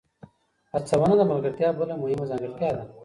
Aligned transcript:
هڅونه 0.73 1.13
د 1.17 1.21
ملګرتیا 1.31 1.69
بله 1.79 1.93
مهمه 2.01 2.25
ځانګړتیا 2.29 2.69
ده. 2.77 2.83